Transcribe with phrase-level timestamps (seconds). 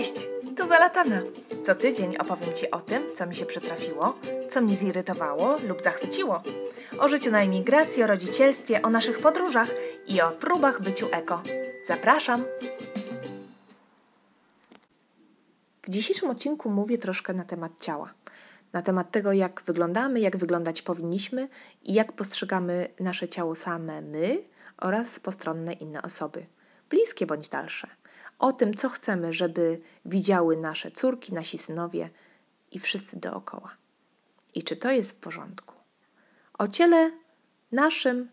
[0.00, 0.26] Cześć,
[0.56, 1.22] tu Zalatana.
[1.64, 6.42] Co tydzień opowiem Ci o tym, co mi się przytrafiło, co mnie zirytowało lub zachwyciło.
[6.98, 9.68] O życiu na emigracji, o rodzicielstwie, o naszych podróżach
[10.06, 11.42] i o próbach byciu eko.
[11.86, 12.44] Zapraszam!
[15.82, 18.14] W dzisiejszym odcinku mówię troszkę na temat ciała.
[18.72, 21.48] Na temat tego, jak wyglądamy, jak wyglądać powinniśmy
[21.82, 24.38] i jak postrzegamy nasze ciało same my
[24.78, 26.46] oraz postronne inne osoby,
[26.90, 27.99] bliskie bądź dalsze
[28.40, 32.10] o tym, co chcemy, żeby widziały nasze córki, nasi synowie
[32.70, 33.76] i wszyscy dookoła.
[34.54, 35.74] I czy to jest w porządku?
[36.58, 37.10] O ciele
[37.72, 38.28] naszym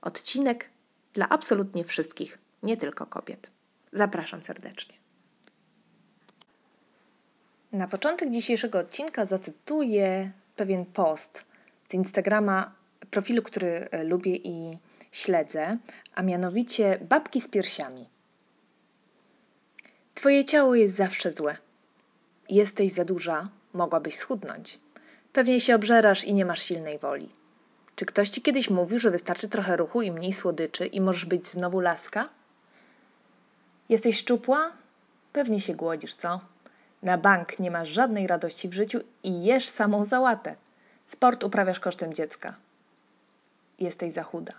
[0.00, 0.70] odcinek
[1.14, 3.50] dla absolutnie wszystkich, nie tylko kobiet.
[3.92, 4.94] Zapraszam serdecznie.
[7.72, 11.44] Na początek dzisiejszego odcinka zacytuję pewien post
[11.88, 12.74] z Instagrama,
[13.10, 14.78] profilu, który lubię i
[15.12, 15.78] śledzę,
[16.14, 18.08] a mianowicie babki z piersiami.
[20.18, 21.56] Twoje ciało jest zawsze złe.
[22.48, 24.80] Jesteś za duża, mogłabyś schudnąć.
[25.32, 27.28] Pewnie się obżerasz i nie masz silnej woli.
[27.96, 31.46] Czy ktoś ci kiedyś mówił, że wystarczy trochę ruchu i mniej słodyczy i możesz być
[31.46, 32.28] znowu laska?
[33.88, 34.72] Jesteś szczupła?
[35.32, 36.40] Pewnie się głodzisz, co?
[37.02, 40.56] Na bank nie masz żadnej radości w życiu i jesz samą załatę.
[41.04, 42.56] Sport uprawiasz kosztem dziecka.
[43.78, 44.54] Jesteś za chuda.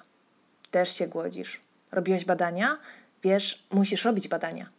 [0.71, 1.59] Też się głodzisz.
[1.91, 2.77] Robiłeś badania?
[3.23, 4.78] Wiesz, musisz robić badania.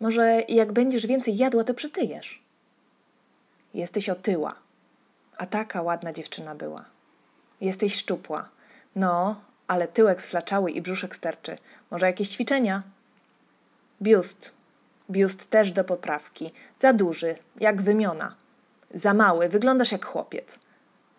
[0.00, 2.42] Może jak będziesz więcej jadła, to przytyjesz.
[3.74, 4.54] Jesteś otyła,
[5.36, 6.84] a taka ładna dziewczyna była.
[7.60, 8.48] Jesteś szczupła.
[8.96, 11.58] No, ale tyłek sflaczały i brzuszek sterczy.
[11.90, 12.82] Może jakieś ćwiczenia?
[14.02, 14.52] Biust.
[15.10, 16.50] Biust też do poprawki.
[16.78, 18.34] Za duży, jak wymiona.
[18.94, 20.58] Za mały, wyglądasz jak chłopiec.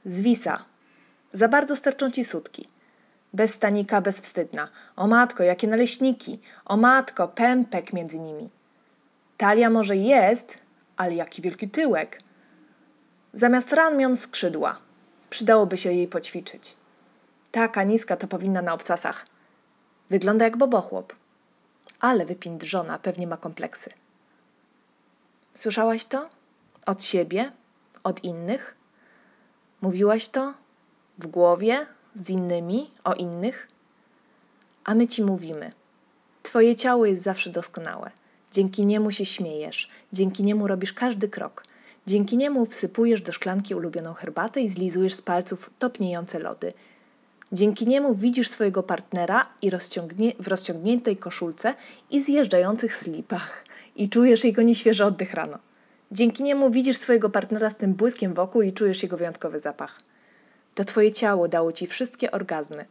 [0.05, 0.65] Zwisa.
[1.33, 2.67] Za bardzo sterczą ci sutki.
[3.33, 4.67] Bez stanika, bezwstydna.
[4.95, 6.39] O matko, jakie naleśniki.
[6.65, 8.49] O matko, pępek między nimi.
[9.39, 10.57] Talia może jest,
[10.97, 12.21] ale jaki wielki tyłek.
[13.33, 14.79] Zamiast ramion skrzydła.
[15.29, 16.75] Przydałoby się jej poćwiczyć.
[17.51, 19.25] Taka niska to powinna na obcasach.
[20.09, 21.15] Wygląda jak bobochłop.
[21.99, 23.89] Ale wypindrzona, pewnie ma kompleksy.
[25.53, 26.29] Słyszałaś to?
[26.85, 27.51] Od siebie?
[28.03, 28.75] Od innych?
[29.81, 30.53] Mówiłaś to?
[31.17, 31.85] W głowie?
[32.13, 32.91] Z innymi?
[33.03, 33.67] O innych?
[34.85, 35.71] A my ci mówimy.
[36.43, 38.11] Twoje ciało jest zawsze doskonałe.
[38.51, 41.63] Dzięki niemu się śmiejesz, dzięki niemu robisz każdy krok.
[42.07, 46.73] Dzięki niemu wsypujesz do szklanki ulubioną herbatę i zlizujesz z palców topniejące lody.
[47.51, 51.75] Dzięki niemu widzisz swojego partnera i rozciągnie, w rozciągniętej koszulce
[52.11, 53.63] i zjeżdżających slipach
[53.95, 55.57] i czujesz jego nieświeży oddech rano.
[56.11, 60.01] Dzięki niemu widzisz swojego partnera z tym błyskiem wokół i czujesz jego wyjątkowy zapach.
[60.75, 62.85] To twoje ciało dało ci wszystkie orgazmy.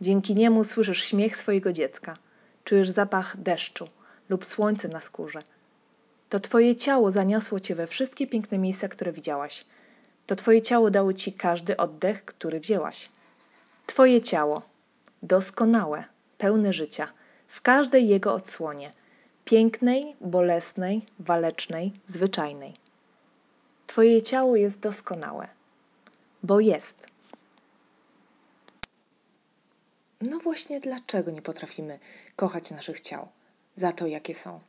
[0.00, 2.16] Dzięki niemu słyszysz śmiech swojego dziecka.
[2.64, 3.88] Czujesz zapach deszczu
[4.28, 5.42] lub słońce na skórze.
[6.28, 9.64] To Twoje ciało zaniosło Cię we wszystkie piękne miejsca, które widziałaś.
[10.26, 13.10] To Twoje ciało dało Ci każdy oddech, który wzięłaś.
[13.86, 14.62] Twoje ciało,
[15.22, 16.04] doskonałe,
[16.38, 17.08] pełne życia,
[17.48, 18.90] w każdej jego odsłonie,
[19.44, 22.74] pięknej, bolesnej, walecznej, zwyczajnej.
[23.86, 25.48] Twoje ciało jest doskonałe,
[26.42, 27.06] bo jest.
[30.20, 31.98] No właśnie dlaczego nie potrafimy
[32.36, 33.28] kochać naszych ciał?
[33.74, 34.60] Za to, jakie są.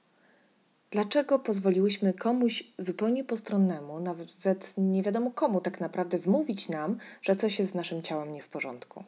[0.91, 7.59] Dlaczego pozwoliłyśmy komuś zupełnie postronnemu, nawet nie wiadomo komu tak naprawdę, wmówić nam, że coś
[7.59, 9.03] jest z naszym ciałem nie w porządku?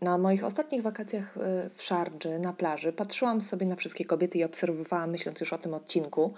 [0.00, 4.44] Na moich ostatnich wakacjach e, w Szardży, na plaży, patrzyłam sobie na wszystkie kobiety i
[4.44, 6.34] obserwowałam, myśląc już o tym odcinku.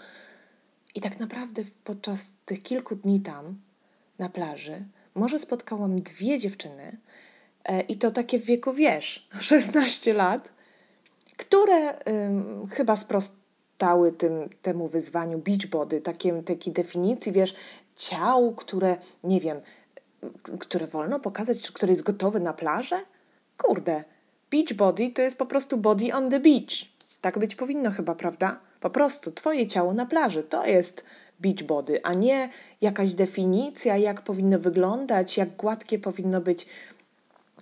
[0.95, 3.61] I tak naprawdę podczas tych kilku dni tam,
[4.19, 4.85] na plaży,
[5.15, 6.97] może spotkałam dwie dziewczyny,
[7.65, 10.51] e, i to takie w wieku, wiesz, 16 lat,
[11.39, 11.95] które
[12.71, 16.33] chyba sprostały tym, temu wyzwaniu beachbody, takiej,
[16.73, 17.55] definicji, wiesz,
[17.97, 19.61] ciał, które, nie wiem,
[20.59, 22.97] które wolno pokazać, czy które jest gotowe na plażę?
[23.59, 24.05] Kurde,
[24.51, 26.75] beachbody to jest po prostu body on the beach.
[27.21, 28.61] Tak być powinno chyba, prawda?
[28.81, 31.05] Po prostu twoje ciało na plaży to jest
[31.41, 32.51] beachbody, a nie
[32.81, 36.67] jakaś definicja, jak powinno wyglądać, jak gładkie powinno być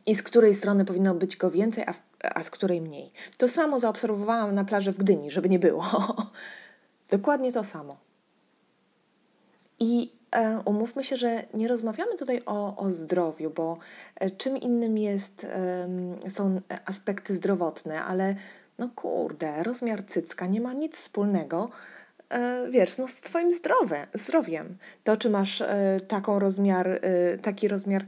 [0.07, 1.95] i z której strony powinno być go więcej, a,
[2.35, 3.13] a z której mniej.
[3.37, 5.87] To samo zaobserwowałam na plaży w Gdyni, żeby nie było.
[7.11, 7.97] Dokładnie to samo.
[9.79, 13.79] I e, umówmy się, że nie rozmawiamy tutaj o, o zdrowiu, bo
[14.15, 18.35] e, czym innym jest, e, są aspekty zdrowotne, ale
[18.79, 21.71] no kurde, rozmiar cycka nie ma nic wspólnego
[22.29, 24.79] e, wiesz, no z twoim zdrowe, zdrowiem.
[25.05, 28.07] To, czy masz e, taką rozmiar, e, taki rozmiar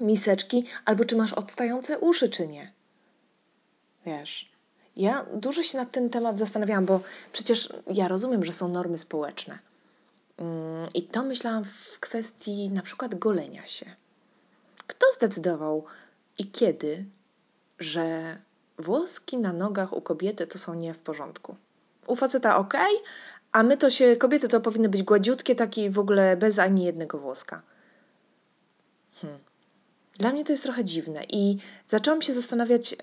[0.00, 2.75] miseczki, albo czy masz odstające uszy, czy nie.
[4.06, 4.50] Wiesz.
[4.96, 7.00] Ja dużo się nad ten temat zastanawiałam, bo
[7.32, 9.58] przecież ja rozumiem, że są normy społeczne.
[10.36, 13.86] Mm, I to myślałam w kwestii na przykład golenia się.
[14.86, 15.84] Kto zdecydował
[16.38, 17.04] i kiedy,
[17.78, 18.36] że
[18.78, 21.56] włoski na nogach u kobiety to są nie w porządku?
[22.06, 22.74] U faceta ok,
[23.52, 27.18] a my to się, kobiety to powinny być gładziutkie, takie w ogóle bez ani jednego
[27.18, 27.62] włoska.
[29.20, 29.38] Hmm.
[30.18, 31.58] Dla mnie to jest trochę dziwne i
[31.88, 32.96] zaczęłam się zastanawiać,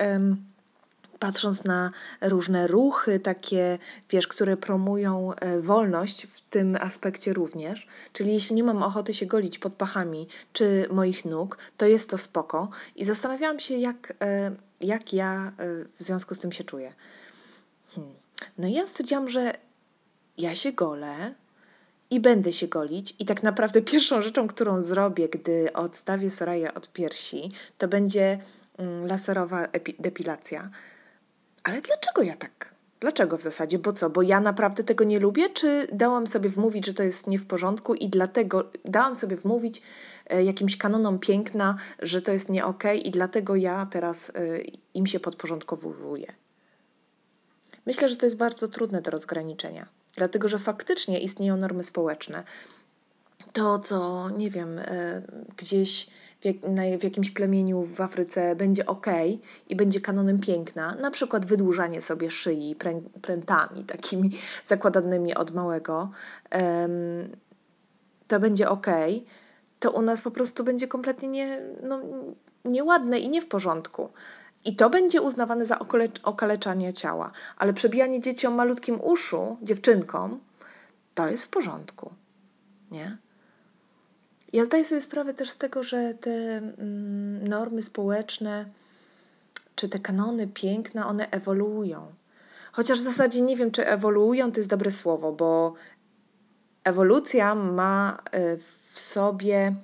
[1.19, 3.77] patrząc na różne ruchy, takie,
[4.09, 7.87] wiesz, które promują e, wolność w tym aspekcie również.
[8.13, 12.17] Czyli jeśli nie mam ochoty się golić pod pachami czy moich nóg, to jest to
[12.17, 12.69] spoko.
[12.95, 14.51] I zastanawiałam się, jak, e,
[14.81, 16.93] jak ja e, w związku z tym się czuję.
[17.95, 18.13] Hmm.
[18.57, 19.53] No i ja stwierdziłam, że
[20.37, 21.33] ja się golę
[22.09, 23.15] i będę się golić.
[23.19, 28.39] I tak naprawdę pierwszą rzeczą, którą zrobię, gdy odstawię Soraję od piersi, to będzie
[28.77, 29.67] mm, laserowa
[29.99, 30.69] depilacja.
[31.63, 32.73] Ale dlaczego ja tak?
[32.99, 33.79] Dlaczego w zasadzie?
[33.79, 34.09] Bo co?
[34.09, 35.49] Bo ja naprawdę tego nie lubię?
[35.49, 39.81] Czy dałam sobie wmówić, że to jest nie w porządku i dlatego dałam sobie wmówić
[40.27, 44.59] e, jakimś kanonom piękna, że to jest nie okej okay i dlatego ja teraz e,
[44.93, 46.33] im się podporządkowuję?
[47.85, 52.43] Myślę, że to jest bardzo trudne do rozgraniczenia, dlatego że faktycznie istnieją normy społeczne.
[53.53, 55.21] To, co, nie wiem, e,
[55.57, 56.07] gdzieś
[56.99, 59.07] w, jakimś plemieniu w Afryce będzie ok
[59.69, 64.31] i będzie kanonem piękna, na przykład wydłużanie sobie szyi prę, prętami takimi
[64.65, 66.09] zakładanymi od małego,
[68.27, 68.87] to będzie ok,
[69.79, 71.99] to u nas po prostu będzie kompletnie nie, no,
[72.65, 74.09] nieładne i nie w porządku.
[74.65, 75.79] I to będzie uznawane za
[76.23, 77.31] okaleczanie ciała.
[77.57, 80.39] Ale przebijanie dzieciom malutkim uszu, dziewczynkom,
[81.13, 82.11] to jest w porządku.
[82.91, 83.17] Nie?
[84.53, 88.65] Ja zdaję sobie sprawę też z tego, że te mm, normy społeczne
[89.75, 92.13] czy te kanony piękna, one ewoluują.
[92.71, 95.73] Chociaż w zasadzie nie wiem, czy ewoluują to jest dobre słowo, bo
[96.83, 98.57] ewolucja ma y,
[98.93, 99.75] w sobie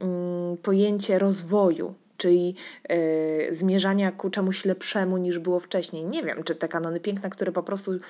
[0.00, 2.54] mm, pojęcie rozwoju, czyli
[2.92, 6.04] y, zmierzania ku czemuś lepszemu niż było wcześniej.
[6.04, 8.00] Nie wiem, czy te kanony piękna, które po prostu y,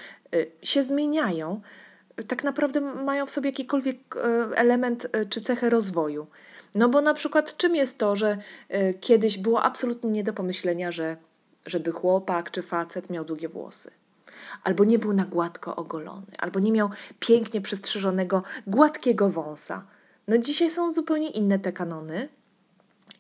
[0.63, 1.61] się zmieniają,
[2.29, 4.21] tak naprawdę mają w sobie jakikolwiek e,
[4.57, 6.27] element e, czy cechę rozwoju.
[6.75, 8.39] No bo na przykład czym jest to, że
[8.69, 11.17] e, kiedyś było absolutnie nie do pomyślenia, że
[11.67, 13.91] żeby chłopak czy facet miał długie włosy.
[14.65, 16.91] Albo nie był na gładko ogolony, albo nie miał
[17.21, 19.87] pięknie przystrzyżonego, gładkiego wąsa.
[20.29, 22.29] No dzisiaj są zupełnie inne te kanony.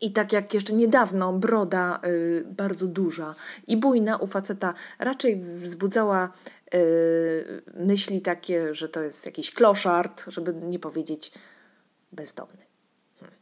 [0.04, 3.34] I tak jak jeszcze niedawno broda y, bardzo duża
[3.66, 6.32] i bujna u faceta raczej wzbudzała
[6.74, 11.32] Yy, myśli takie, że to jest jakiś kloszard, żeby nie powiedzieć
[12.12, 12.66] bezdomny.
[13.20, 13.38] Hmm.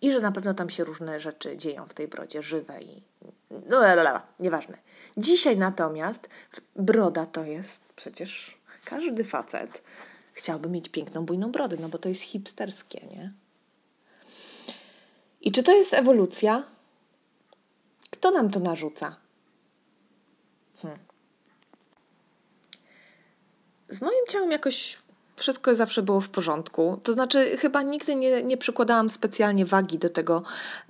[0.00, 3.02] I że na pewno tam się różne rzeczy dzieją w tej brodzie, żywe i.
[3.50, 4.78] No, lalala, nieważne.
[5.16, 6.28] Dzisiaj natomiast
[6.76, 9.82] broda to jest przecież każdy facet
[10.32, 13.32] chciałby mieć piękną, bujną brodę, no bo to jest hipsterskie, nie?
[15.42, 16.62] I czy to jest ewolucja?
[18.10, 19.16] Kto nam to narzuca?
[20.82, 21.12] Hmm
[23.92, 24.98] z moim ciałem jakoś
[25.36, 27.00] wszystko zawsze było w porządku.
[27.02, 30.42] To znaczy, chyba nigdy nie, nie przykładałam specjalnie wagi do tego,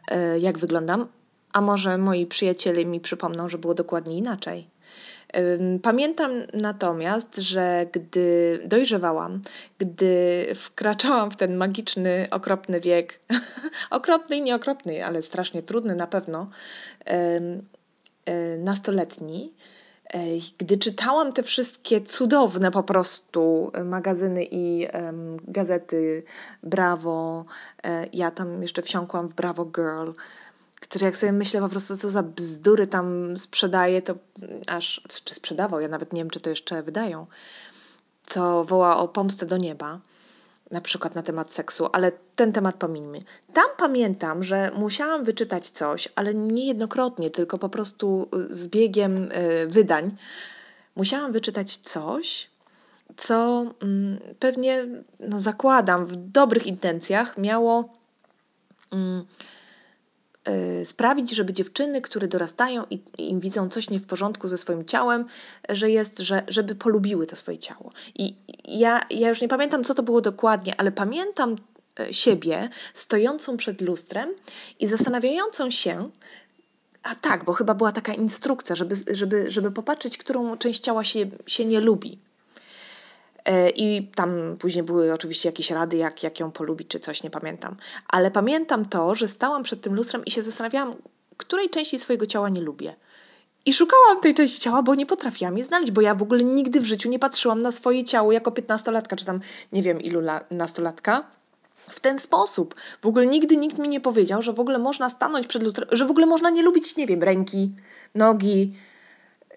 [0.09, 1.09] e, jak wyglądam,
[1.53, 4.69] a może moi przyjaciele mi przypomną, że było dokładnie inaczej.
[5.83, 9.43] Pamiętam natomiast, że gdy dojrzewałam,
[9.79, 13.21] gdy wkraczałam w ten magiczny, okropny wiek,
[13.91, 16.51] okropny i nieokropny, ale strasznie trudny na pewno,
[17.05, 17.41] e,
[18.59, 19.53] nastoletni,
[20.59, 26.23] gdy czytałam te wszystkie cudowne po prostu magazyny i um, gazety
[26.63, 27.45] Bravo,
[27.85, 30.11] e, ja tam jeszcze wsiąkłam w Bravo Girl,
[30.83, 34.15] które jak sobie myślę po prostu co za bzdury tam sprzedaje, to
[34.67, 37.27] aż, czy sprzedawał, ja nawet nie wiem czy to jeszcze wydają,
[38.27, 40.01] co woła o pomstę do nieba
[40.71, 43.23] na przykład na temat seksu, ale ten temat pomińmy.
[43.53, 49.33] Tam pamiętam, że musiałam wyczytać coś, ale nie jednokrotnie, tylko po prostu y, z biegiem
[49.33, 50.17] y, wydań.
[50.97, 52.51] Musiałam wyczytać coś,
[53.17, 54.87] co mm, pewnie,
[55.21, 57.89] no zakładam, w dobrych intencjach miało
[58.91, 59.25] mm,
[60.85, 65.25] sprawić, żeby dziewczyny, które dorastają i, im widzą coś nie w porządku ze swoim ciałem,
[65.69, 67.93] że jest, że, żeby polubiły to swoje ciało.
[68.15, 68.35] I
[68.65, 71.57] ja, ja już nie pamiętam, co to było dokładnie, ale pamiętam
[72.01, 74.35] e, siebie stojącą przed lustrem
[74.81, 76.11] i zastanawiającą się,
[77.03, 81.27] a tak, bo chyba była taka instrukcja, żeby, żeby, żeby popatrzeć, którą część ciała się,
[81.47, 82.19] się nie lubi.
[83.45, 87.31] E, I tam później były oczywiście jakieś rady, jak, jak ją polubić, czy coś, nie
[87.31, 87.77] pamiętam.
[88.09, 90.95] Ale pamiętam to, że stałam przed tym lustrem i się zastanawiałam,
[91.37, 92.95] której części swojego ciała nie lubię.
[93.67, 96.81] I szukałam tej części ciała, bo nie potrafiłam jej znaleźć, bo ja w ogóle nigdy
[96.81, 99.41] w życiu nie patrzyłam na swoje ciało jako piętnastolatka, czy tam
[99.73, 100.21] nie wiem ilu
[100.51, 101.25] nastolatka
[101.91, 102.75] w ten sposób.
[103.03, 106.07] W ogóle nigdy nikt mi nie powiedział, że w ogóle można stanąć przed lustrem, że
[106.07, 107.73] w ogóle można nie lubić, nie wiem, ręki,
[108.15, 108.75] nogi,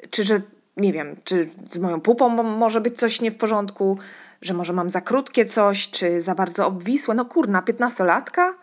[0.09, 0.41] czy że
[0.77, 3.97] nie wiem, czy z moją pupą może być coś nie w porządku,
[4.41, 7.15] że może mam za krótkie coś, czy za bardzo obwisłe.
[7.15, 8.53] No kurna, piętnastolatka?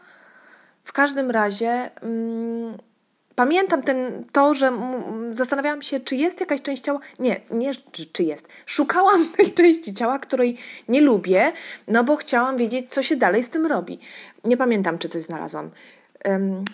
[0.85, 2.78] W każdym razie mm,
[3.35, 4.73] pamiętam ten, to, że
[5.33, 7.00] zastanawiałam się, czy jest jakaś część ciała.
[7.19, 8.49] Nie, nie, czy, czy jest.
[8.66, 10.57] Szukałam tej części ciała, której
[10.88, 11.52] nie lubię,
[11.88, 13.99] no bo chciałam wiedzieć, co się dalej z tym robi.
[14.45, 15.71] Nie pamiętam, czy coś znalazłam.
[16.25, 16.64] Um,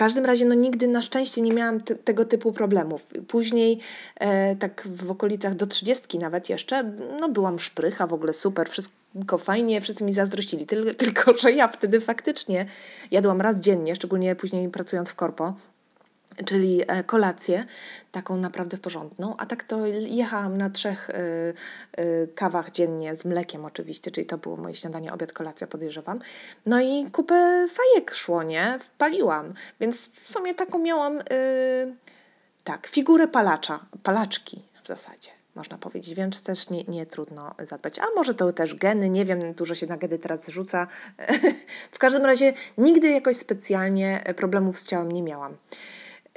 [0.00, 3.06] każdym razie, no nigdy na szczęście nie miałam tego typu problemów.
[3.28, 3.78] Później,
[4.16, 9.38] e, tak w okolicach do trzydziestki nawet jeszcze, no byłam szprycha, w ogóle super, wszystko
[9.38, 10.66] fajnie, wszyscy mi zazdrościli.
[10.66, 12.66] Tyl tylko, że ja wtedy faktycznie
[13.10, 15.54] jadłam raz dziennie, szczególnie później pracując w korpo,
[16.44, 17.64] czyli e, kolację,
[18.12, 23.64] taką naprawdę porządną, a tak to jechałam na trzech y, y, kawach dziennie z mlekiem
[23.64, 26.20] oczywiście, czyli to było moje śniadanie, obiad, kolacja podejrzewam.
[26.66, 28.78] No i kupę fajek szło, nie?
[28.80, 31.96] Wpaliłam, więc w sumie taką miałam, y,
[32.64, 37.98] tak, figurę palacza, palaczki w zasadzie można powiedzieć, więc też nie, nie trudno zadbać.
[37.98, 40.86] A może to też geny, nie wiem, dużo się na geny teraz rzuca.
[41.92, 45.56] w każdym razie nigdy jakoś specjalnie problemów z ciałem nie miałam.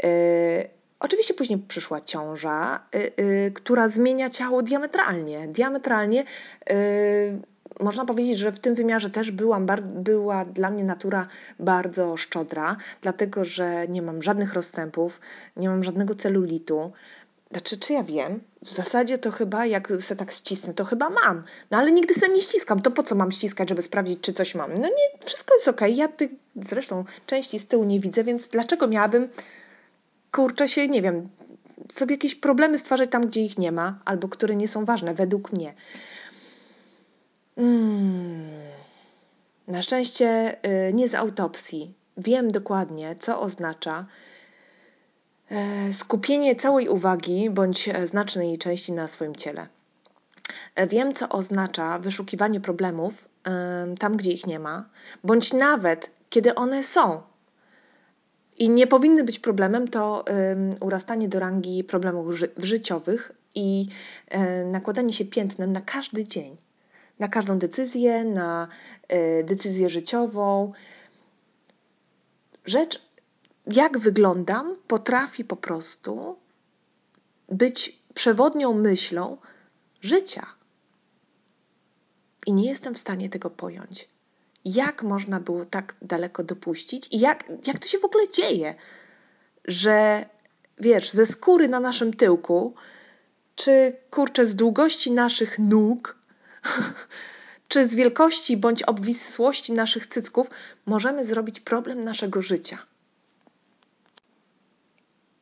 [0.04, 0.70] Y,
[1.00, 5.48] oczywiście później przyszła ciąża, y, y, która zmienia ciało diametralnie.
[5.48, 6.24] Diametralnie
[7.80, 11.28] można powiedzieć, że w tym wymiarze też byłam, była dla mnie natura
[11.60, 15.20] bardzo szczodra, dlatego że nie mam żadnych rozstępów,
[15.58, 16.92] nie mam żadnego celulitu.
[17.52, 18.40] Znaczy, czy ja wiem?
[18.62, 21.44] W zasadzie to chyba, jak se tak ścisnę, to chyba mam.
[21.72, 22.82] No ale nigdy sobie nie ściskam.
[22.82, 24.74] To po co mam ściskać, żeby sprawdzić, czy coś mam?
[24.74, 25.82] No nie, wszystko jest ok.
[25.90, 29.30] Ja tych zresztą części z tyłu nie widzę, więc dlaczego miałabym
[30.34, 31.30] kurczę się, nie wiem,
[31.92, 35.52] sobie jakieś problemy stwarzać tam, gdzie ich nie ma, albo które nie są ważne, według
[35.52, 35.74] mnie.
[37.56, 38.50] Hmm.
[39.68, 40.58] Na szczęście
[40.90, 41.94] y, nie z autopsji.
[42.18, 44.06] Wiem dokładnie, co oznacza
[45.52, 49.68] e, skupienie całej uwagi bądź e, znacznej jej części na swoim ciele.
[50.76, 53.28] E, wiem, co oznacza wyszukiwanie problemów
[54.00, 54.86] tam, gdzie ich nie ma,
[55.24, 57.22] bądź nawet kiedy one są,
[58.58, 60.26] i nie powinny być problemem to
[60.80, 63.88] urastanie do rangi problemów ży życiowych i
[64.34, 66.58] y, nakładanie się piętnem na każdy dzień,
[67.20, 68.68] na każdą decyzję, na
[69.14, 70.74] y, decyzję życiową.
[72.66, 73.02] Rzecz,
[73.68, 76.36] jak wyglądam, potrafi po prostu
[77.50, 79.38] być przewodnią myślą
[80.02, 80.46] życia.
[82.46, 84.08] I nie jestem w stanie tego pojąć
[84.66, 88.76] jak można było tak daleko dopuścić i jak, jak to się w ogóle dzieje,
[89.66, 90.26] że
[90.80, 92.74] wiesz, ze skóry na naszym tyłku,
[93.56, 96.18] czy kurczę z długości naszych nóg,
[97.68, 100.48] czy z wielkości bądź obwisłości naszych cycków
[100.86, 102.78] możemy zrobić problem naszego życia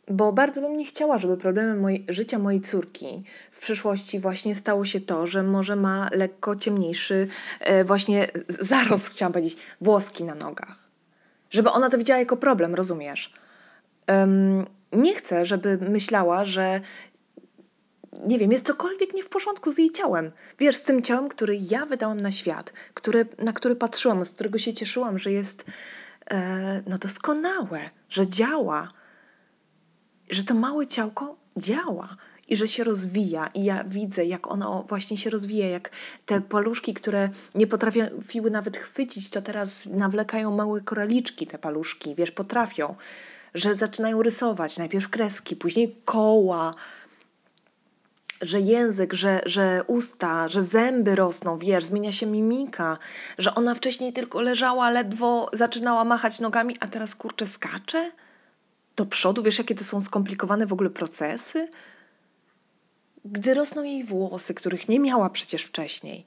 [0.08, 4.86] bo bardzo bym nie chciała, żeby problemem mojej, życia mojej córki w przyszłości właśnie stało
[4.86, 7.28] się to, że może ma lekko ciemniejszy
[7.60, 10.76] e, właśnie zarost, chciałam powiedzieć, włoski na nogach.
[11.50, 13.34] Żeby ona to widziała jako problem, rozumiesz?
[14.08, 16.82] Um, nie chcę, żeby myślała, że
[18.26, 20.32] nie wiem, jest cokolwiek nie w porządku z jej ciałem.
[20.60, 24.58] Wiesz, z tym ciałem, który ja wydałam na świat, który, na który patrzyłam, z którego
[24.58, 25.66] się cieszyłam, że jest
[26.32, 27.80] e, no doskonałe,
[28.10, 28.88] że działa,
[30.32, 32.16] że to małe ciałko działa
[32.48, 33.50] i że się rozwija.
[33.54, 35.90] I ja widzę, jak ono właśnie się rozwija, jak
[36.26, 42.32] te paluszki, które nie potrafiły nawet chwycić, to teraz nawlekają małe koraliczki, te paluszki, wiesz,
[42.32, 42.96] potrafią,
[43.54, 46.72] że zaczynają rysować najpierw kreski, później koła,
[48.42, 52.98] że język, że, że usta, że zęby rosną, wiesz, zmienia się mimika,
[53.38, 58.12] że ona wcześniej tylko leżała, ledwo zaczynała machać nogami, a teraz kurczę skacze
[59.02, 59.44] do przodu.
[59.44, 61.70] Wiesz, jakie to są skomplikowane w ogóle procesy?
[63.26, 66.26] Gdy rosną jej włosy, których nie miała przecież wcześniej.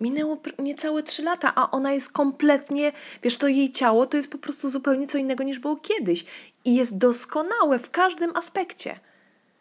[0.00, 2.92] Minęło niecałe trzy lata, a ona jest kompletnie,
[3.22, 6.24] wiesz, to jej ciało to jest po prostu zupełnie co innego niż było kiedyś.
[6.64, 9.00] I jest doskonałe w każdym aspekcie.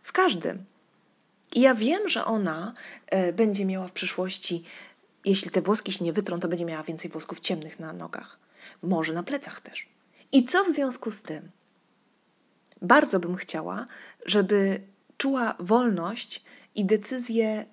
[0.02, 0.66] W każdym.
[1.56, 2.74] I ja wiem, że ona
[3.08, 4.64] e, będzie miała w przyszłości,
[5.26, 8.40] jeśli te włoski się nie wytrą, to będzie miała więcej włosków ciemnych na nogach.
[8.84, 9.88] Może na plecach też.
[10.32, 11.52] I co w związku z tym?
[12.84, 13.86] Bardzo bym chciała,
[14.25, 14.82] żeby
[15.18, 16.44] czuła wolność
[16.75, 17.66] i decyzję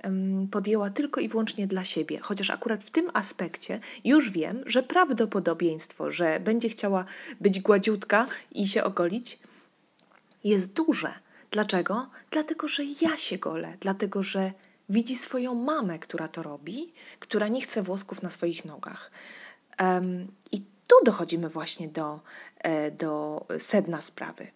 [0.50, 2.18] podjęła tylko i wyłącznie dla siebie.
[2.18, 7.04] Chociaż akurat w tym aspekcie już wiem, że prawdopodobieństwo, że będzie chciała
[7.40, 9.38] być gładziutka i się ogolić,
[10.44, 11.12] jest duże.
[11.50, 12.10] Dlaczego?
[12.30, 14.52] Dlatego, że ja się golę, dlatego, że
[14.88, 19.10] widzi swoją mamę, która to robi, która nie chce włosków na swoich nogach.
[19.80, 22.20] Um, I tu dochodzimy właśnie do,
[22.58, 24.46] e, do sedna sprawy.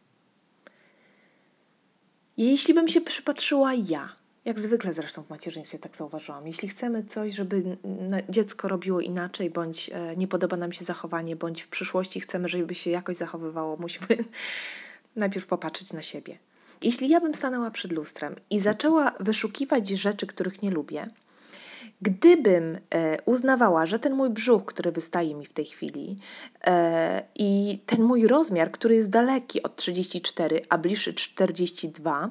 [2.36, 4.14] Jeśli bym się przypatrzyła ja,
[4.44, 7.76] jak zwykle zresztą w macierzyństwie tak zauważyłam, jeśli chcemy coś, żeby
[8.28, 12.74] dziecko robiło inaczej, bądź e, nie podoba nam się zachowanie, bądź w przyszłości chcemy, żeby
[12.74, 14.06] się jakoś zachowywało, musimy
[15.16, 16.38] najpierw popatrzeć na siebie.
[16.82, 21.06] Jeśli ja bym stanęła przed lustrem i zaczęła wyszukiwać rzeczy, których nie lubię,
[22.02, 26.18] Gdybym e, uznawała, że ten mój brzuch, który wystaje mi w tej chwili
[26.64, 32.30] e, i ten mój rozmiar, który jest daleki od 34, a bliższy 42,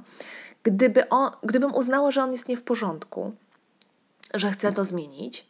[0.63, 3.31] gdyby on, gdybym uznała, że on jest nie w porządku,
[4.33, 5.45] że chcę to zmienić,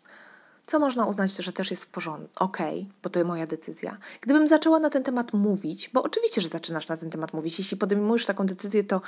[0.67, 3.97] co można uznać, że też jest w porządku, okej, bo to jest moja decyzja.
[4.21, 7.77] Gdybym zaczęła na ten temat mówić, bo oczywiście, że zaczynasz na ten temat mówić, jeśli
[7.77, 9.01] podejmujesz taką decyzję, to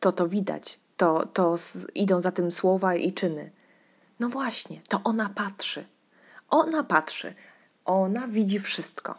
[0.00, 1.54] to, to widać, to, to
[1.94, 3.50] idą za tym słowa i czyny.
[4.20, 5.86] No właśnie, to ona patrzy.
[6.50, 7.34] Ona patrzy.
[7.84, 9.14] Ona widzi wszystko.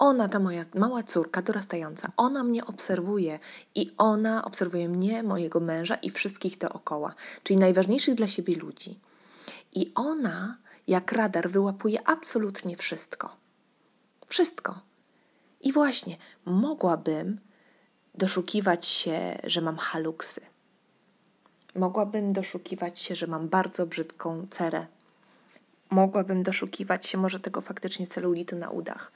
[0.00, 3.38] Ona, ta moja mała córka dorastająca, ona mnie obserwuje
[3.74, 8.98] i ona obserwuje mnie, mojego męża i wszystkich dookoła, czyli najważniejszych dla siebie ludzi.
[9.72, 13.36] I ona, jak radar, wyłapuje absolutnie wszystko.
[14.28, 14.80] Wszystko.
[15.60, 17.40] I właśnie mogłabym
[18.14, 20.40] doszukiwać się, że mam haluksy,
[21.74, 24.86] Mogłabym doszukiwać się, że mam bardzo brzydką cerę.
[25.90, 29.12] Mogłabym doszukiwać się może tego faktycznie celulitu na udach.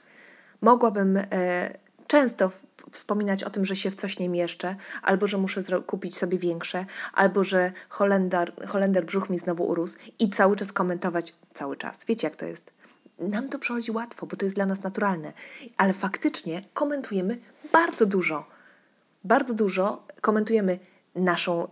[0.61, 2.51] Mogłabym e, często
[2.91, 6.85] wspominać o tym, że się w coś nie mieszczę, albo że muszę kupić sobie większe,
[7.13, 12.05] albo że Holender, Holender brzuch mi znowu urósł i cały czas komentować cały czas.
[12.07, 12.73] Wiecie, jak to jest?
[13.19, 15.33] Nam to przychodzi łatwo, bo to jest dla nas naturalne,
[15.77, 17.37] ale faktycznie komentujemy
[17.71, 18.45] bardzo dużo.
[19.23, 20.79] Bardzo dużo komentujemy
[21.15, 21.67] naszą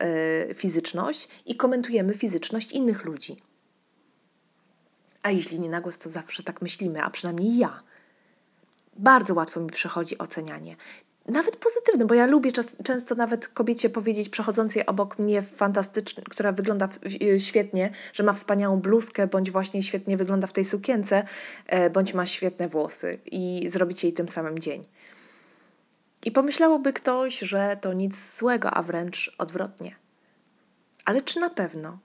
[0.50, 3.38] y, fizyczność i komentujemy fizyczność innych ludzi.
[5.24, 7.84] A jeśli nie na głos, to zawsze tak myślimy, a przynajmniej ja.
[8.96, 10.76] Bardzo łatwo mi przychodzi ocenianie.
[11.28, 16.52] Nawet pozytywne, bo ja lubię czas, często nawet kobiecie powiedzieć przechodzącej obok mnie fantastycznie, która
[16.52, 17.00] wygląda w,
[17.38, 21.26] świetnie, że ma wspaniałą bluzkę, bądź właśnie świetnie wygląda w tej sukience,
[21.68, 24.82] e, bądź ma świetne włosy i zrobić jej tym samym dzień.
[26.26, 29.96] I pomyślałoby ktoś, że to nic złego, a wręcz odwrotnie.
[31.06, 32.00] Ale czy na pewno?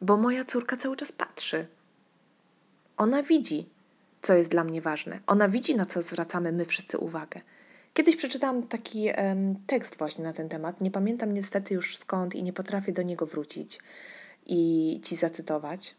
[0.00, 1.66] Bo moja córka cały czas patrzy.
[2.96, 3.68] Ona widzi,
[4.22, 5.20] co jest dla mnie ważne.
[5.26, 7.40] Ona widzi, na co zwracamy my wszyscy uwagę.
[7.94, 10.80] Kiedyś przeczytałam taki um, tekst właśnie na ten temat.
[10.80, 13.78] Nie pamiętam niestety już skąd i nie potrafię do niego wrócić
[14.46, 15.94] i ci zacytować.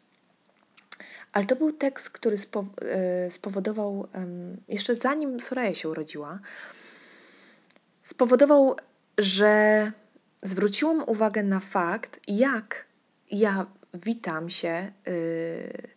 [1.32, 6.40] Ale to był tekst, który y, spowodował, um, jeszcze zanim Soraya się urodziła,
[8.04, 8.76] spowodował,
[9.18, 9.92] że
[10.44, 12.86] zwróciłam uwagę na fakt, jak
[13.32, 15.88] ja witam się yy,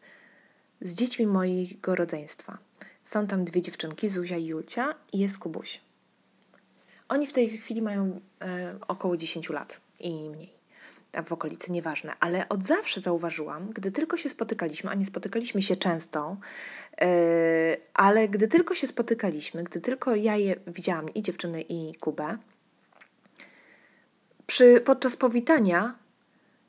[0.81, 2.59] z dziećmi mojego rodzeństwa.
[3.03, 5.81] Są tam dwie dziewczynki, Zuzia i Julcia i jest Kubuś.
[7.09, 8.47] Oni w tej chwili mają yy,
[8.89, 10.56] około 10 lat i mniej.
[11.27, 15.77] W okolicy, nieważne, ale od zawsze zauważyłam, gdy tylko się spotykaliśmy, a nie spotykaliśmy się
[15.77, 16.37] często,
[17.01, 17.07] yy,
[17.95, 22.39] ale gdy tylko się spotykaliśmy, gdy tylko ja je widziałam, i dziewczyny, i Kubę,
[24.47, 25.95] przy, podczas powitania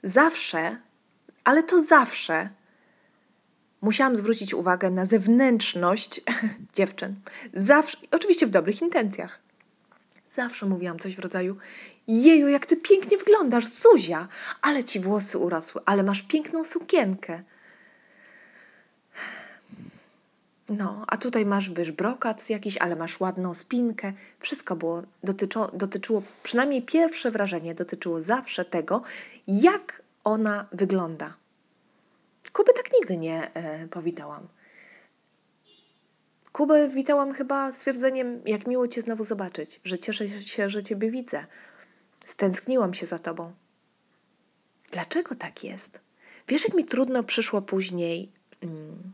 [0.04, 0.78] zawsze,
[1.44, 2.50] ale to zawsze,
[3.82, 6.22] musiałam zwrócić uwagę na zewnętrzność
[6.76, 7.16] dziewczyn.
[7.54, 9.47] Zawsze, oczywiście w dobrych intencjach.
[10.38, 11.56] Zawsze mówiłam coś w rodzaju:
[12.08, 14.28] Jeju, jak ty pięknie wyglądasz, Zuzia,
[14.62, 17.44] ale ci włosy urosły, ale masz piękną sukienkę.
[20.70, 24.14] No, a tutaj masz, wiesz, brokat jakiś, ale masz ładną spinkę.
[24.40, 29.02] Wszystko było, dotyczyło, dotyczyło, przynajmniej pierwsze wrażenie dotyczyło zawsze tego,
[29.48, 31.34] jak ona wygląda.
[32.54, 34.48] Kuby tak nigdy nie e, powitałam.
[36.58, 41.46] Kubę witałam chyba stwierdzeniem, jak miło Cię znowu zobaczyć, że cieszę się, że Ciebie widzę.
[42.26, 43.54] Stęskniłam się za Tobą.
[44.92, 46.02] Dlaczego tak jest?
[46.48, 49.14] Wiesz, jak mi trudno przyszło później mm,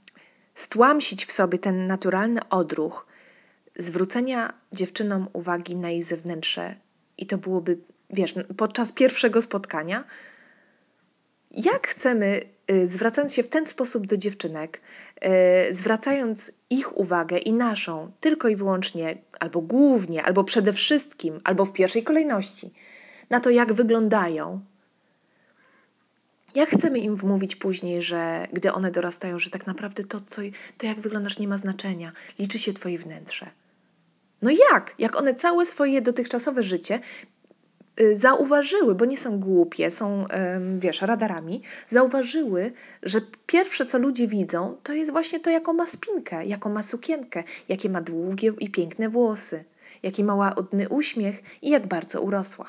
[0.56, 3.08] stłamsić w sobie ten naturalny odruch
[3.75, 6.75] zwrócenia dziewczynom uwagi na jej zewnętrzne
[7.17, 7.77] i to byłoby,
[8.10, 10.03] wiesz, podczas pierwszego spotkania,
[11.54, 14.82] jak chcemy, y, zwracając się w ten sposób do dziewczynek,
[15.70, 21.66] y, zwracając ich uwagę i naszą tylko i wyłącznie, albo głównie, albo przede wszystkim, albo
[21.66, 22.74] w pierwszej kolejności,
[23.30, 24.62] na to, jak wyglądają,
[26.56, 30.42] jak chcemy im wmówić później, że gdy one dorastają, że tak naprawdę to, co,
[30.78, 33.50] to jak wyglądasz, nie ma znaczenia, liczy się Twoje wnętrze.
[34.42, 34.96] No jak?
[35.00, 37.00] Jak one całe swoje dotychczasowe życie
[38.13, 40.25] zauważyły, bo nie są głupie, są,
[40.75, 42.71] wiesz, radarami, zauważyły,
[43.03, 47.43] że pierwsze, co ludzie widzą, to jest właśnie to, jaką ma spinkę, jaką ma sukienkę,
[47.69, 49.65] jakie ma długie i piękne włosy,
[50.03, 52.65] jaki ma ładny uśmiech i jak bardzo urosła.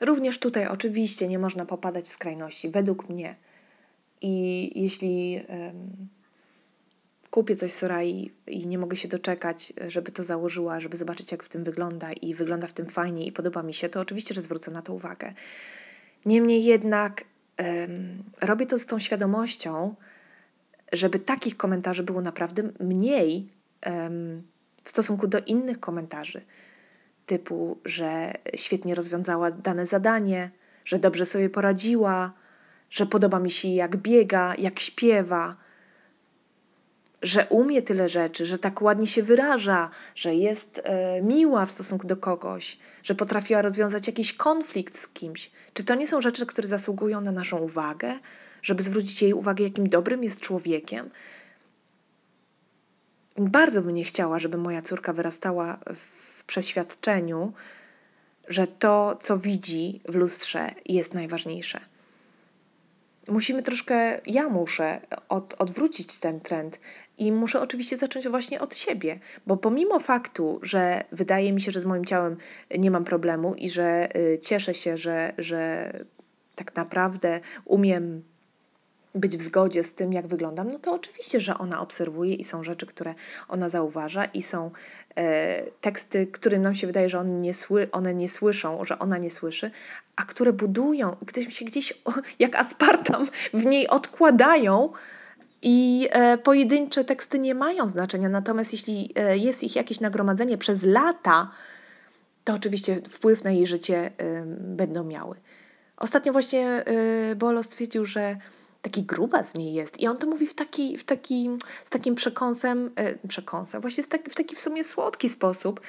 [0.00, 3.36] Również tutaj oczywiście nie można popadać w skrajności, według mnie.
[4.20, 5.40] I jeśli
[7.30, 11.48] kupię coś Sorai i nie mogę się doczekać, żeby to założyła, żeby zobaczyć, jak w
[11.48, 14.70] tym wygląda i wygląda w tym fajnie i podoba mi się, to oczywiście, że zwrócę
[14.70, 15.32] na to uwagę.
[16.26, 17.24] Niemniej jednak
[18.40, 19.94] robię to z tą świadomością,
[20.92, 23.46] żeby takich komentarzy było naprawdę mniej
[24.84, 26.42] w stosunku do innych komentarzy
[27.26, 30.50] typu, że świetnie rozwiązała dane zadanie,
[30.84, 32.32] że dobrze sobie poradziła,
[32.90, 35.56] że podoba mi się jak biega, jak śpiewa,
[37.22, 42.06] że umie tyle rzeczy, że tak ładnie się wyraża, że jest e, miła w stosunku
[42.06, 45.50] do kogoś, że potrafiła rozwiązać jakiś konflikt z kimś.
[45.74, 48.18] Czy to nie są rzeczy, które zasługują na naszą uwagę,
[48.62, 51.10] żeby zwrócić jej uwagę, jakim dobrym jest człowiekiem?
[53.36, 57.52] Bardzo bym nie chciała, żeby moja córka wyrastała w przeświadczeniu,
[58.48, 61.80] że to, co widzi w lustrze, jest najważniejsze.
[63.30, 66.80] Musimy troszkę, ja muszę od, odwrócić ten trend
[67.18, 71.80] i muszę oczywiście zacząć właśnie od siebie, bo pomimo faktu, że wydaje mi się, że
[71.80, 72.36] z moim ciałem
[72.78, 75.92] nie mam problemu i że y, cieszę się, że, że
[76.54, 78.22] tak naprawdę umiem
[79.14, 82.62] być w zgodzie z tym, jak wyglądam, no to oczywiście, że ona obserwuje i są
[82.62, 83.14] rzeczy, które
[83.48, 84.70] ona zauważa i są
[85.16, 89.18] e, teksty, którym nam się wydaje, że one nie, sły, one nie słyszą, że ona
[89.18, 89.70] nie słyszy,
[90.16, 94.92] a które budują, gdyś się gdzieś o, jak aspartam w niej odkładają
[95.62, 100.82] i e, pojedyncze teksty nie mają znaczenia, natomiast jeśli e, jest ich jakieś nagromadzenie przez
[100.82, 101.50] lata,
[102.44, 105.36] to oczywiście wpływ na jej życie e, będą miały.
[105.96, 108.36] Ostatnio właśnie e, Bolo stwierdził, że
[108.82, 110.00] taki gruba z niej jest.
[110.00, 111.50] I on to mówi w taki, w taki,
[111.84, 115.80] z takim przekąsem, e, przekąsem, właśnie taki, w taki w sumie słodki sposób.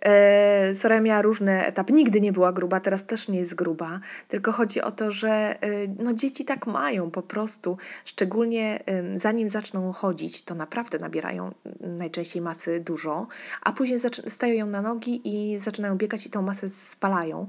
[0.00, 1.92] E, Soraya miała różne etapy.
[1.92, 4.00] Nigdy nie była gruba, teraz też nie jest gruba.
[4.28, 5.58] Tylko chodzi o to, że e,
[5.98, 7.78] no, dzieci tak mają po prostu.
[8.04, 13.26] Szczególnie e, zanim zaczną chodzić, to naprawdę nabierają najczęściej masy dużo,
[13.62, 13.98] a później
[14.28, 17.46] stają na nogi i zaczynają biegać i tą masę spalają.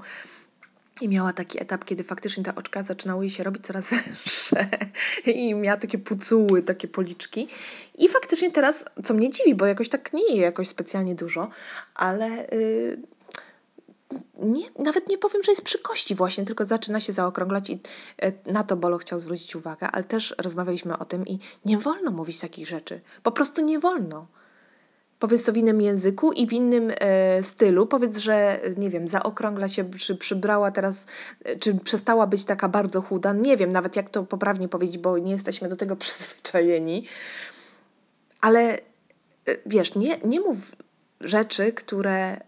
[1.02, 4.68] I miała taki etap, kiedy faktycznie te oczka zaczynały się robić coraz węższe
[5.26, 7.48] i miała takie pucuły, takie policzki.
[7.98, 11.50] I faktycznie teraz, co mnie dziwi, bo jakoś tak nie je jakoś specjalnie dużo,
[11.96, 13.02] ale yy,
[14.40, 17.80] nie, nawet nie powiem, że jest przy kości właśnie, tylko zaczyna się zaokrąglać i
[18.22, 22.12] yy, na to Bolo chciał zwrócić uwagę, ale też rozmawialiśmy o tym i nie wolno
[22.12, 23.02] mówić takich rzeczy.
[23.24, 24.28] Po prostu nie wolno.
[25.22, 27.88] Powiedz to w innym języku i w innym e, stylu.
[27.88, 31.08] Powiedz, że nie wiem, zaokrągla się, czy przybrała teraz,
[31.44, 33.34] e, czy przestała być taka bardzo chuda.
[33.34, 37.08] Nie wiem nawet, jak to poprawnie powiedzieć, bo nie jesteśmy do tego przyzwyczajeni.
[38.42, 38.80] Ale e,
[39.66, 40.58] wiesz, nie, nie mów
[41.20, 42.42] rzeczy, które e,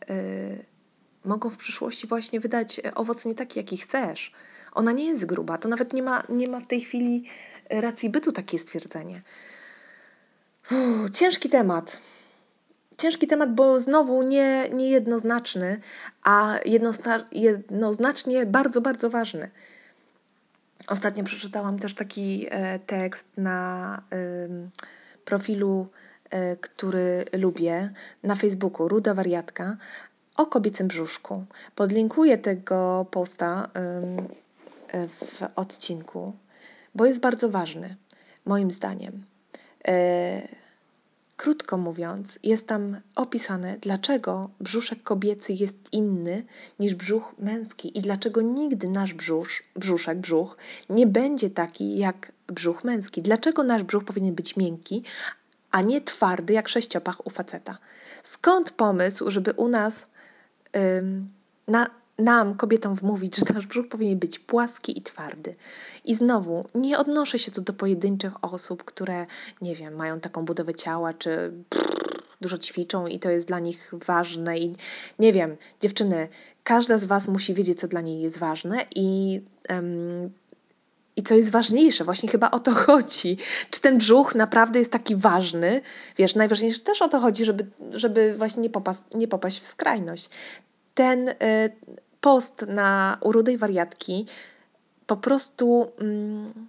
[1.26, 4.34] mogą w przyszłości właśnie wydać owoc nie taki, jaki chcesz.
[4.72, 5.58] Ona nie jest gruba.
[5.58, 7.26] To nawet nie ma, nie ma w tej chwili
[7.70, 9.22] racji bytu takie stwierdzenie.
[10.72, 12.02] Uff, ciężki temat
[13.04, 15.80] ciężki temat, bo znowu nie, niejednoznaczny,
[16.24, 16.56] a
[17.32, 19.50] jednoznacznie bardzo, bardzo ważny.
[20.88, 24.02] Ostatnio przeczytałam też taki e, tekst na
[25.26, 25.88] profilu,
[26.30, 29.78] e, który lubię, na Facebooku, Ruda Wariatka,
[30.38, 31.46] o kobiecym brzuszku.
[31.76, 33.70] Podlinkuję tego posta
[35.08, 36.34] w odcinku,
[36.96, 37.96] bo jest bardzo ważny,
[38.46, 39.26] moim zdaniem.
[41.38, 46.44] Krótko mówiąc, jest tam opisane, dlaczego brzuszek kobiecy jest inny
[46.80, 50.58] niż brzuch męski i dlaczego nigdy nasz brzusz, brzuszek, brzuch
[50.90, 53.22] nie będzie taki jak brzuch męski.
[53.22, 55.04] Dlaczego nasz brzuch powinien być miękki,
[55.72, 57.78] a nie twardy jak sześciopach u faceta.
[58.24, 60.10] Skąd pomysł, żeby u nas
[60.76, 61.30] ym,
[61.68, 61.88] na,
[62.20, 65.56] nam, kobietom, wmówić, że nasz brzuch powinien być płaski i twardy.
[66.06, 69.26] I znowu, nie odnoszę się tu do pojedynczych osób, które,
[69.62, 71.54] nie wiem, mają taką budowę ciała, czy
[72.42, 74.58] dużo ćwiczą i to jest dla nich ważne.
[74.58, 74.74] I
[75.20, 76.28] nie wiem, dziewczyny,
[76.64, 79.42] każda z Was musi wiedzieć, co dla niej jest ważne i.
[79.70, 80.30] Um,
[81.16, 83.38] i co jest ważniejsze, właśnie chyba o to chodzi.
[83.70, 85.82] Czy ten brzuch naprawdę jest taki ważny?
[86.18, 90.30] Wiesz, najważniejsze też o to chodzi, żeby, żeby właśnie nie, popaść, nie popaść w skrajność
[90.94, 91.36] ten y,
[92.22, 94.26] post na urudej wariatki
[95.08, 96.68] po prostu mm,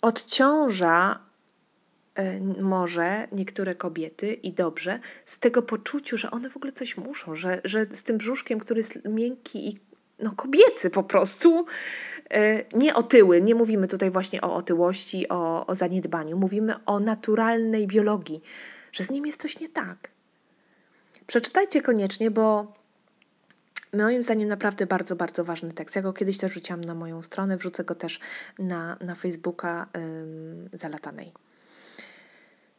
[0.00, 1.18] odciąża
[2.14, 7.34] e, może niektóre kobiety i dobrze z tego poczuciu, że one w ogóle coś muszą,
[7.34, 9.78] że, że z tym brzuszkiem, który jest miękki i
[10.18, 11.66] no, kobiecy po prostu,
[12.30, 17.86] e, nie otyły, nie mówimy tutaj właśnie o otyłości, o, o zaniedbaniu, mówimy o naturalnej
[17.86, 18.40] biologii,
[18.92, 20.10] że z nim jest coś nie tak.
[21.26, 22.72] Przeczytajcie koniecznie, bo
[23.96, 25.96] moim zdaniem naprawdę bardzo, bardzo ważny tekst.
[25.96, 28.20] Ja go kiedyś też rzuciłam na moją stronę, wrzucę go też
[28.58, 31.32] na, na Facebooka ym, zalatanej.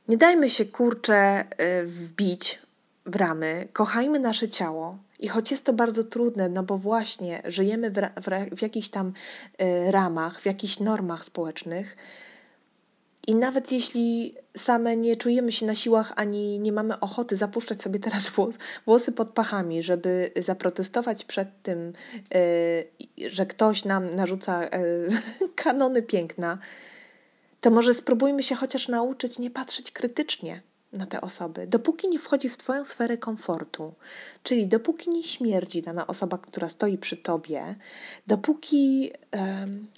[0.08, 2.62] Nie dajmy się kurcze y, wbić
[3.06, 7.92] w ramy, kochajmy nasze ciało i choć jest to bardzo trudne, no bo właśnie żyjemy
[7.92, 9.14] w, w, w jakichś tam
[9.62, 11.96] y, ramach, w jakichś normach społecznych,
[13.28, 18.00] i nawet jeśli same nie czujemy się na siłach ani nie mamy ochoty zapuszczać sobie
[18.00, 21.94] teraz włos, włosy pod pachami, żeby zaprotestować przed tym,
[23.18, 24.70] yy, że ktoś nam narzuca yy,
[25.56, 26.58] kanony piękna,
[27.62, 30.62] to może spróbujmy się chociaż nauczyć nie patrzeć krytycznie
[30.94, 33.94] na te osoby, dopóki nie wchodzi w Twoją sferę komfortu,
[34.44, 37.76] czyli dopóki nie śmierdzi dana osoba, która stoi przy Tobie,
[38.28, 39.04] dopóki.
[39.34, 39.98] Yy,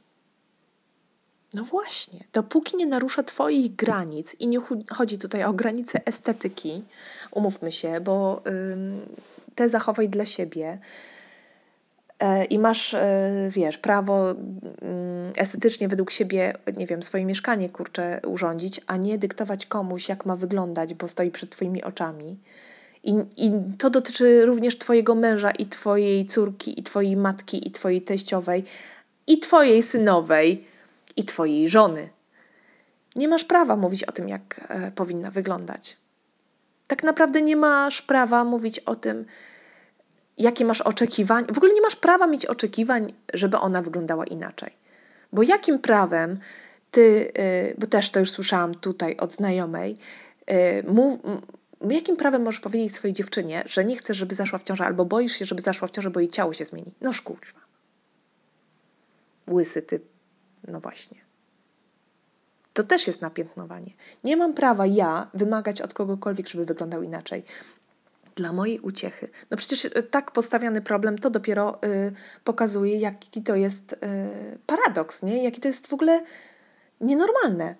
[1.53, 4.59] no właśnie, dopóki nie narusza Twoich granic i nie
[4.89, 6.83] chodzi tutaj o granice estetyki,
[7.31, 8.41] umówmy się, bo
[9.55, 10.77] te zachowaj dla siebie
[12.19, 14.35] e, i masz, e, wiesz, prawo
[15.37, 20.35] estetycznie według siebie, nie wiem, swoje mieszkanie kurcze urządzić, a nie dyktować komuś, jak ma
[20.35, 22.37] wyglądać, bo stoi przed Twoimi oczami.
[23.03, 28.01] I, I to dotyczy również Twojego męża, i Twojej córki, i Twojej matki, i Twojej
[28.01, 28.63] teściowej,
[29.27, 30.65] i Twojej synowej
[31.19, 32.09] i Twojej żony.
[33.15, 35.97] Nie masz prawa mówić o tym, jak e, powinna wyglądać.
[36.87, 39.25] Tak naprawdę nie masz prawa mówić o tym,
[40.37, 41.47] jakie masz oczekiwania.
[41.53, 44.71] W ogóle nie masz prawa mieć oczekiwań, żeby ona wyglądała inaczej.
[45.33, 46.39] Bo jakim prawem
[46.91, 49.97] ty, e, bo też to już słyszałam tutaj od znajomej,
[50.47, 50.83] e,
[51.89, 55.33] jakim prawem możesz powiedzieć swojej dziewczynie, że nie chcesz, żeby zaszła w ciążę, albo boisz
[55.33, 56.93] się, żeby zaszła w ciążę, bo jej ciało się zmieni?
[57.01, 57.59] No szkurwa.
[59.47, 60.01] Łysy ty
[60.67, 61.17] no właśnie.
[62.73, 63.91] To też jest napiętnowanie.
[64.23, 67.43] Nie mam prawa ja wymagać od kogokolwiek, żeby wyglądał inaczej.
[68.35, 69.29] Dla mojej uciechy.
[69.51, 72.11] No przecież y, tak postawiony problem to dopiero y,
[72.43, 73.97] pokazuje, jaki to jest y,
[74.65, 75.43] paradoks, nie?
[75.43, 76.23] Jaki to jest w ogóle
[77.01, 77.75] nienormalne.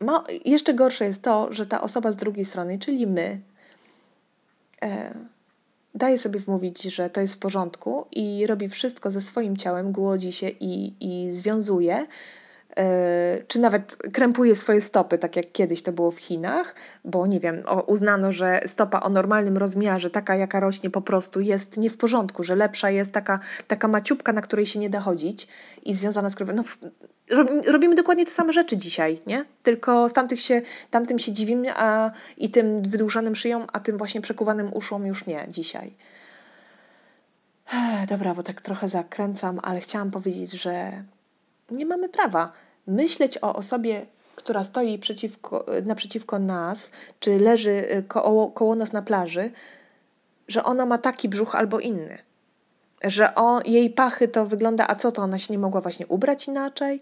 [0.00, 3.40] Ma, jeszcze gorsze jest to, że ta osoba z drugiej strony, czyli my,
[4.82, 5.14] e,
[5.96, 10.32] daje sobie wmówić, że to jest w porządku i robi wszystko ze swoim ciałem, głodzi
[10.32, 12.06] się i, i związuje,
[13.48, 16.74] czy nawet krępuje swoje stopy, tak jak kiedyś to było w Chinach,
[17.04, 21.76] bo nie wiem, uznano, że stopa o normalnym rozmiarze, taka jaka rośnie po prostu jest
[21.76, 25.48] nie w porządku, że lepsza jest taka, taka maciubka, na której się nie da chodzić
[25.84, 26.54] i związana z krwią.
[26.54, 26.64] No,
[27.66, 29.44] robimy dokładnie te same rzeczy dzisiaj, nie?
[29.62, 34.20] Tylko z tamtych się, tamtym się dziwimy, a i tym wydłużanym szyją, a tym właśnie
[34.20, 35.92] przekuwanym uszom już nie dzisiaj.
[38.08, 41.02] Dobra, bo tak trochę zakręcam, ale chciałam powiedzieć, że
[41.70, 42.52] nie mamy prawa
[42.86, 49.02] myśleć o osobie, która stoi przeciwko, naprzeciwko nas, czy leży y, koło, koło nas na
[49.02, 49.50] plaży,
[50.48, 52.18] że ona ma taki brzuch albo inny
[53.04, 56.48] że o, jej pachy to wygląda, a co to ona się nie mogła właśnie ubrać
[56.48, 57.00] inaczej?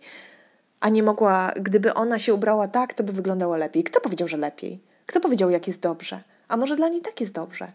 [0.80, 3.84] A nie mogła, gdyby ona się ubrała tak, to by wyglądała lepiej.
[3.84, 4.80] Kto powiedział, że lepiej?
[5.06, 6.22] Kto powiedział, jak jest dobrze?
[6.48, 7.72] A może dla niej tak jest dobrze?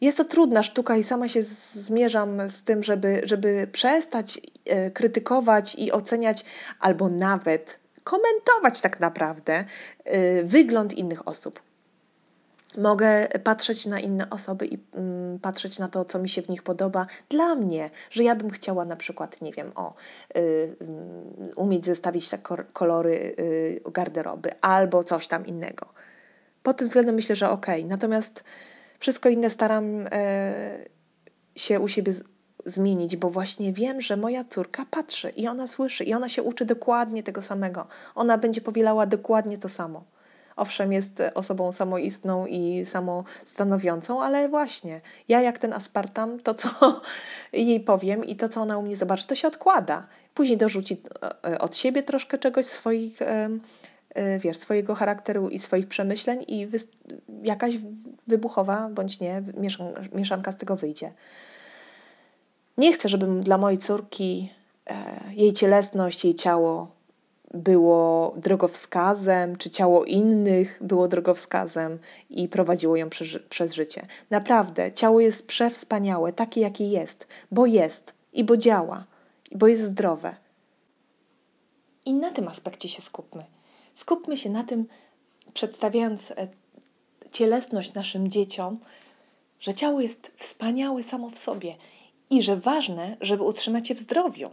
[0.00, 5.74] Jest to trudna sztuka i sama się zmierzam z tym, żeby, żeby przestać e, krytykować
[5.74, 6.44] i oceniać,
[6.80, 9.64] albo nawet komentować tak naprawdę
[10.04, 11.62] e, wygląd innych osób.
[12.78, 16.62] Mogę patrzeć na inne osoby i mm, patrzeć na to, co mi się w nich
[16.62, 19.94] podoba dla mnie, że ja bym chciała na przykład, nie wiem, o,
[20.36, 22.38] y, y, umieć zestawić te
[22.72, 25.86] kolory y, garderoby albo coś tam innego.
[26.62, 27.80] Pod tym względem myślę, że okej.
[27.80, 27.90] Okay.
[27.90, 28.44] Natomiast
[29.04, 30.84] wszystko inne staram e,
[31.56, 32.12] się u siebie
[32.64, 36.64] zmienić, bo właśnie wiem, że moja córka patrzy i ona słyszy i ona się uczy
[36.64, 37.86] dokładnie tego samego.
[38.14, 40.04] Ona będzie powielała dokładnie to samo.
[40.56, 46.68] Owszem, jest osobą samoistną i samostanowiącą, ale właśnie, ja jak ten aspartam, to co
[47.52, 50.06] jej powiem i to, co ona u mnie zobaczy, to się odkłada.
[50.34, 51.02] Później dorzuci
[51.46, 53.22] e, od siebie troszkę czegoś, swoich,
[54.38, 56.68] wiesz, swojego charakteru i swoich przemyśleń i
[57.42, 57.74] jakaś
[58.26, 59.42] wybuchowa, bądź nie,
[60.12, 61.12] mieszanka z tego wyjdzie.
[62.78, 64.52] Nie chcę, żebym dla mojej córki
[65.30, 66.94] jej cielesność, jej ciało
[67.54, 71.98] było drogowskazem, czy ciało innych było drogowskazem
[72.30, 74.06] i prowadziło ją przez, przez życie.
[74.30, 79.04] Naprawdę, ciało jest przewspaniałe, takie jakie jest, bo jest i bo działa,
[79.50, 80.36] i bo jest zdrowe.
[82.06, 83.44] I na tym aspekcie się skupmy.
[83.94, 84.86] Skupmy się na tym,
[85.54, 86.48] przedstawiając e,
[87.32, 88.78] cielesność naszym dzieciom,
[89.60, 91.76] że ciało jest wspaniałe samo w sobie
[92.30, 94.50] i że ważne, żeby utrzymać je w zdrowiu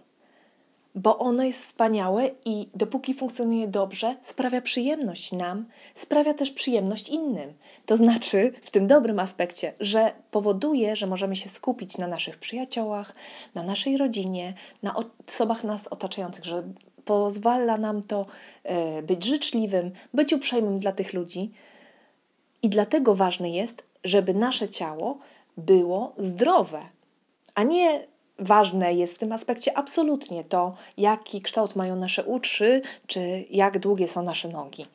[0.95, 7.53] bo ono jest wspaniałe i dopóki funkcjonuje dobrze, sprawia przyjemność nam, sprawia też przyjemność innym.
[7.85, 13.15] To znaczy, w tym dobrym aspekcie, że powoduje, że możemy się skupić na naszych przyjaciołach,
[13.55, 14.95] na naszej rodzinie, na
[15.27, 16.63] osobach nas otaczających, że
[17.05, 18.25] pozwala nam to
[18.63, 21.51] e, być życzliwym, być uprzejmym dla tych ludzi.
[22.63, 25.17] I dlatego ważne jest, żeby nasze ciało
[25.57, 26.81] było zdrowe,
[27.55, 28.07] a nie
[28.41, 34.07] ważne jest w tym aspekcie absolutnie to, jaki kształt mają nasze uszy, czy jak długie
[34.07, 34.85] są nasze nogi.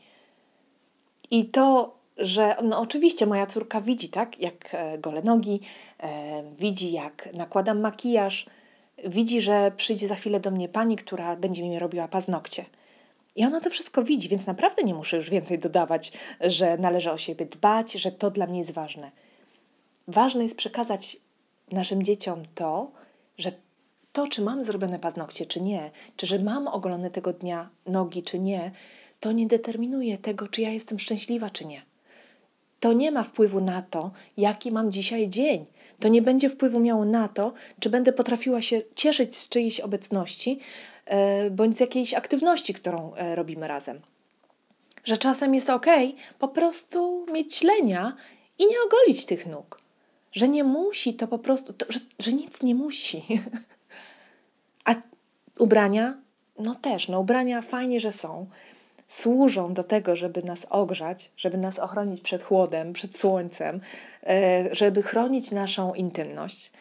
[1.30, 5.60] I to, że no oczywiście moja córka widzi, tak, jak e, gole nogi,
[6.00, 8.46] e, widzi, jak nakładam makijaż,
[9.04, 12.64] widzi, że przyjdzie za chwilę do mnie pani, która będzie mi robiła paznokcie.
[13.36, 17.18] I ona to wszystko widzi, więc naprawdę nie muszę już więcej dodawać, że należy o
[17.18, 19.10] siebie dbać, że to dla mnie jest ważne.
[20.08, 21.16] Ważne jest przekazać
[21.72, 22.90] naszym dzieciom to,
[23.38, 23.52] że
[24.12, 28.38] to, czy mam zrobione paznokcie, czy nie, czy że mam ogolone tego dnia nogi, czy
[28.38, 28.72] nie,
[29.20, 31.82] to nie determinuje tego, czy ja jestem szczęśliwa, czy nie.
[32.80, 35.64] To nie ma wpływu na to, jaki mam dzisiaj dzień.
[36.00, 40.58] To nie będzie wpływu miało na to, czy będę potrafiła się cieszyć z czyjejś obecności
[41.04, 44.00] e, bądź z jakiejś aktywności, którą e, robimy razem.
[45.04, 45.86] Że czasem jest ok
[46.38, 48.16] po prostu mieć ślenia
[48.58, 49.85] i nie ogolić tych nóg
[50.36, 53.22] że nie musi to po prostu, to, że, że nic nie musi.
[54.84, 54.94] A
[55.58, 56.14] ubrania,
[56.58, 58.46] no też, no ubrania fajnie, że są.
[59.08, 63.80] Służą do tego, żeby nas ogrzać, żeby nas ochronić przed chłodem, przed słońcem,
[64.26, 66.72] e, żeby chronić naszą intymność.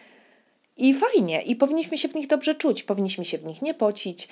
[0.78, 4.28] I fajnie, i powinniśmy się w nich dobrze czuć, powinniśmy się w nich nie pocić,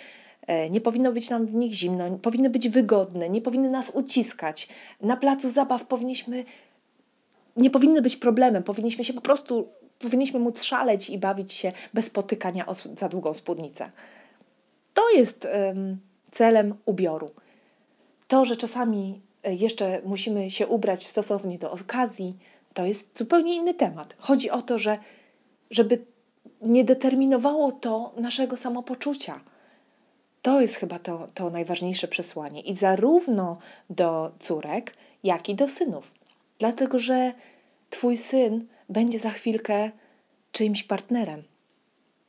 [0.48, 4.68] e, nie powinno być nam w nich zimno, powinny być wygodne, nie powinny nas uciskać.
[5.02, 6.44] Na placu zabaw powinniśmy
[7.56, 8.64] nie powinny być problemem.
[8.64, 9.68] Powinniśmy się po prostu,
[10.00, 13.92] powinniśmy móc szaleć i bawić się bez potykania o za długą spódnicę.
[14.94, 15.98] To jest um,
[16.32, 17.30] celem ubioru.
[18.28, 22.38] To, że czasami e, jeszcze musimy się ubrać stosownie do okazji,
[22.74, 24.16] to jest zupełnie inny temat.
[24.20, 24.98] Chodzi o to, że
[25.72, 26.06] żeby
[26.62, 29.40] nie determinowało to naszego samopoczucia.
[30.42, 32.62] To jest chyba to, to najważniejsze przesłanie.
[32.62, 33.58] I zarówno
[33.90, 36.12] do córek, jak i do synów
[36.64, 37.34] dlatego że
[37.90, 39.92] Twój syn będzie za chwilkę
[40.52, 41.44] czyimś partnerem,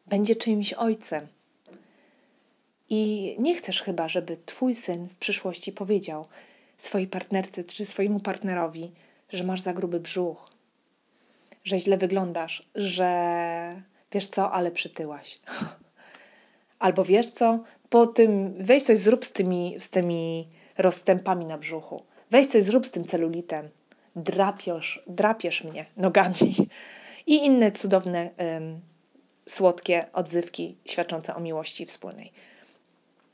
[0.07, 1.27] będzie czyimś ojcem.
[2.89, 6.27] I nie chcesz chyba, żeby Twój syn w przyszłości powiedział
[6.79, 8.93] swojej partnerce czy swojemu partnerowi,
[9.29, 10.51] że masz za gruby brzuch,
[11.65, 15.41] że źle wyglądasz, że wiesz co, ale przytyłaś.
[16.85, 22.03] Albo wiesz co, po tym weź coś zrób z tymi, z tymi rozstępami na brzuchu.
[22.31, 23.71] Weź coś zrób z tym celulitem
[24.17, 26.69] drapiesz, drapiesz mnie nogami
[27.27, 28.81] i inne cudowne, um,
[29.47, 32.33] słodkie odzywki świadczące o miłości wspólnej.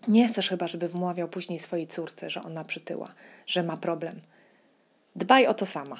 [0.09, 3.15] Nie chcesz chyba, żeby wmawiał później swojej córce, że ona przytyła,
[3.47, 4.21] że ma problem.
[5.17, 5.97] Dbaj o to sama.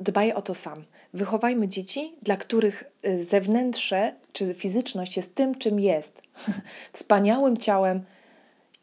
[0.00, 0.84] Dbaj o to sam.
[1.14, 6.22] Wychowajmy dzieci, dla których y, zewnętrzne czy fizyczność jest tym, czym jest.
[6.92, 8.04] Wspaniałym ciałem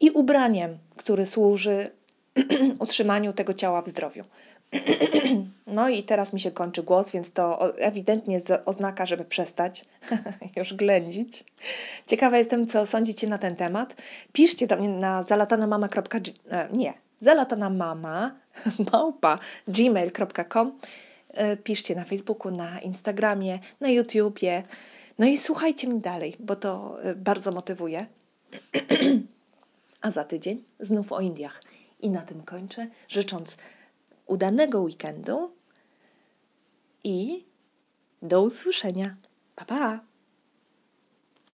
[0.00, 1.90] i ubraniem, który służy
[2.78, 4.24] utrzymaniu tego ciała w zdrowiu.
[5.66, 9.84] No i teraz mi się kończy głos, więc to ewidentnie jest oznaka, żeby przestać
[10.56, 11.44] już ględzić.
[12.06, 13.96] Ciekawa jestem, co sądzicie na ten temat.
[14.32, 15.88] Piszcie do mnie na zalatanamama.
[16.50, 18.34] E, nie, zalatanamama
[18.92, 20.78] małpa gmail.com
[21.28, 24.62] e, Piszcie na Facebooku, na Instagramie, na YouTubie.
[25.18, 28.06] No i słuchajcie mi dalej, bo to e, bardzo motywuje.
[30.02, 31.62] A za tydzień znów o Indiach.
[32.00, 33.56] I na tym kończę, życząc
[34.28, 35.50] udanego weekendu
[37.04, 37.44] i
[38.22, 39.16] do usłyszenia.
[39.56, 40.07] Pa, pa!